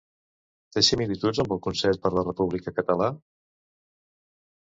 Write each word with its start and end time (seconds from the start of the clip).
Té 0.75 0.81
similituds 0.85 1.41
amb 1.43 1.53
el 1.57 1.61
Consell 1.67 2.01
per 2.05 2.11
la 2.17 2.25
República 2.29 2.75
català? 2.79 3.09